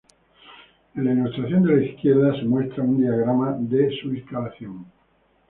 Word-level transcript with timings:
En 0.95 1.05
la 1.05 1.11
ilustración 1.11 1.61
de 1.61 1.75
la 1.75 1.83
izquierda, 1.85 2.33
se 2.33 2.43
muestra 2.45 2.81
un 2.81 2.97
diagrama 2.97 3.55
de 3.59 3.95
su 4.01 4.11
instalación. 4.15 4.87